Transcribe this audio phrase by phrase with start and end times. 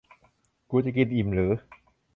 [0.71, 1.51] กูจะกินอิ่มหรือ